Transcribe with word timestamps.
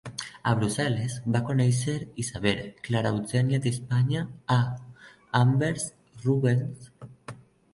A 0.51 0.51
Brussel·les 0.59 1.17
va 1.35 1.41
conèixer 1.49 1.93
Isabel 2.23 2.63
Clara 2.87 3.11
Eugènia 3.17 3.59
d'Espanya; 3.67 4.25
a 4.57 4.59
Anvers, 5.43 5.87
Rubens. 6.25 6.91